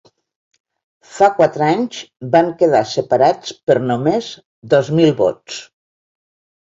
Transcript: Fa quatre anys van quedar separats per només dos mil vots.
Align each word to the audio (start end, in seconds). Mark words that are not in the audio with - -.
Fa 1.17 1.27
quatre 1.39 1.67
anys 1.73 1.99
van 2.37 2.49
quedar 2.63 2.81
separats 2.93 3.55
per 3.69 3.77
només 3.93 4.31
dos 4.73 4.91
mil 5.01 5.13
vots. 5.25 5.61